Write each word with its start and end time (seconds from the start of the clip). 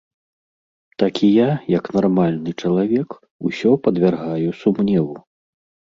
Так 1.01 1.13
і 1.27 1.27
я, 1.33 1.45
як 1.77 1.85
нармальны 1.99 2.51
чалавек, 2.63 3.09
усё 3.51 3.69
падвяргаю 3.89 4.49
сумневу. 4.63 5.15